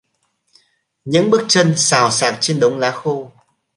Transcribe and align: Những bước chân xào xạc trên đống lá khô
Những 1.05 1.29
bước 1.29 1.41
chân 1.47 1.73
xào 1.77 2.11
xạc 2.11 2.37
trên 2.41 2.59
đống 2.59 2.79
lá 2.79 2.91
khô 2.91 3.31